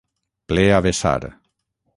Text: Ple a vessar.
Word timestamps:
Ple 0.53 0.63
a 0.79 0.81
vessar. 0.87 1.21